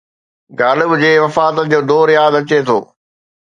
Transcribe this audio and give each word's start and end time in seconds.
غالب 0.59 0.93
جي 1.01 1.11
وفات 1.23 1.55
جو 1.71 1.79
دور 1.91 2.07
ياد 2.17 2.33
اچي 2.39 2.59
ٿو 2.67 2.77